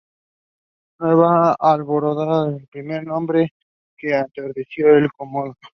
Nueva 0.97 1.55
Alborada 1.59 2.45
fue 2.49 2.57
el 2.59 2.67
primer 2.69 3.05
nombre 3.05 3.53
que 3.95 4.15
antecedió 4.15 4.95
al 4.95 5.03
de 5.03 5.09
Comodoro. 5.15 5.55